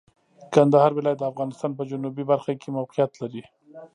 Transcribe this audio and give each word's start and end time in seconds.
کندهار 0.53 0.91
ولایت 0.95 1.17
د 1.19 1.23
افغانستان 1.31 1.71
په 1.75 1.83
جنوبي 1.91 2.23
برخه 2.31 2.51
کې 2.61 2.69
موقعیت 2.77 3.11
لري. 3.21 3.43